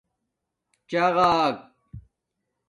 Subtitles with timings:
[0.89, 1.57] چغݳک